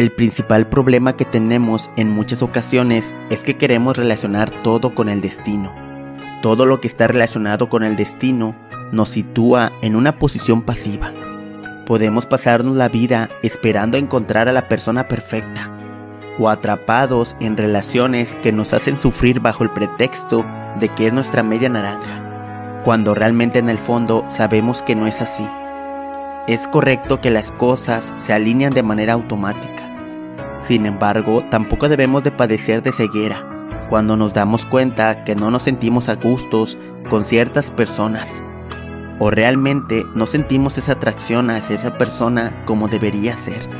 [0.00, 5.20] El principal problema que tenemos en muchas ocasiones es que queremos relacionar todo con el
[5.20, 5.74] destino.
[6.40, 8.56] Todo lo que está relacionado con el destino
[8.92, 11.12] nos sitúa en una posición pasiva.
[11.84, 15.70] Podemos pasarnos la vida esperando encontrar a la persona perfecta
[16.38, 20.46] o atrapados en relaciones que nos hacen sufrir bajo el pretexto
[20.80, 25.20] de que es nuestra media naranja, cuando realmente en el fondo sabemos que no es
[25.20, 25.46] así.
[26.48, 29.89] Es correcto que las cosas se alinean de manera automática.
[30.60, 33.46] Sin embargo, tampoco debemos de padecer de ceguera
[33.88, 36.78] cuando nos damos cuenta que no nos sentimos a gustos
[37.08, 38.42] con ciertas personas
[39.18, 43.79] o realmente no sentimos esa atracción hacia esa persona como debería ser.